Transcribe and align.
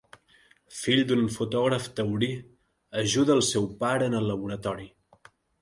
Fill 0.77 1.01
d'un 1.11 1.27
fotògraf 1.33 1.85
taurí 2.01 2.31
ajuda 3.05 3.37
al 3.41 3.45
seu 3.51 3.71
pare 3.85 4.11
en 4.13 4.21
el 4.23 4.29
laboratori. 4.35 4.91